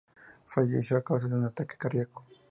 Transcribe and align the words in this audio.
Falleció 0.47 0.97
a 0.97 1.03
causa 1.03 1.27
de 1.27 1.35
un 1.35 1.45
ataque 1.45 1.77
cardíaco. 1.77 2.25